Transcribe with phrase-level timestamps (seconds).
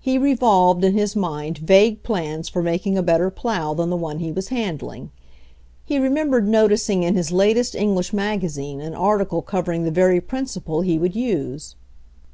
[0.00, 4.18] He revolved in his mind vague plans for making a better plow than the one
[4.18, 5.10] he was handling;
[5.84, 10.98] he remembered noticing in his latest English magazine an article covering the very principle he
[10.98, 11.74] would use.